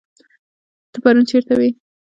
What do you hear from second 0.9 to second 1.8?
ته پرون چيرته وي